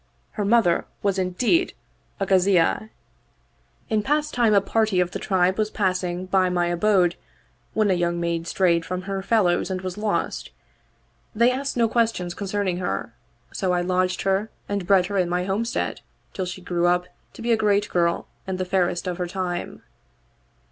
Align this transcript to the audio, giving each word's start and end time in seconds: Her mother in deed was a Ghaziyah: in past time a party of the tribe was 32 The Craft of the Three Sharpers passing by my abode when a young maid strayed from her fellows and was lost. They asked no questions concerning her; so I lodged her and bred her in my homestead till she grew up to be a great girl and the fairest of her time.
Her 0.31 0.43
mother 0.45 0.85
in 1.15 1.29
deed 1.33 1.73
was 2.19 2.31
a 2.31 2.33
Ghaziyah: 2.49 2.89
in 3.91 4.01
past 4.01 4.33
time 4.33 4.55
a 4.55 4.59
party 4.59 4.99
of 4.99 5.11
the 5.11 5.19
tribe 5.19 5.59
was 5.59 5.69
32 5.69 5.73
The 5.73 5.77
Craft 5.77 5.99
of 5.99 6.01
the 6.01 6.01
Three 6.01 6.17
Sharpers 6.17 6.25
passing 6.25 6.25
by 6.25 6.49
my 6.49 6.67
abode 6.73 7.15
when 7.75 7.91
a 7.91 7.93
young 7.93 8.19
maid 8.19 8.47
strayed 8.47 8.83
from 8.83 9.03
her 9.03 9.21
fellows 9.21 9.69
and 9.69 9.81
was 9.81 9.99
lost. 9.99 10.49
They 11.35 11.51
asked 11.51 11.77
no 11.77 11.87
questions 11.87 12.33
concerning 12.33 12.77
her; 12.77 13.13
so 13.51 13.73
I 13.73 13.81
lodged 13.81 14.23
her 14.23 14.49
and 14.67 14.87
bred 14.87 15.05
her 15.05 15.19
in 15.19 15.29
my 15.29 15.43
homestead 15.43 16.01
till 16.33 16.45
she 16.47 16.63
grew 16.63 16.87
up 16.87 17.05
to 17.33 17.43
be 17.43 17.51
a 17.51 17.55
great 17.55 17.87
girl 17.89 18.25
and 18.47 18.57
the 18.57 18.65
fairest 18.65 19.05
of 19.05 19.19
her 19.19 19.27
time. 19.27 19.83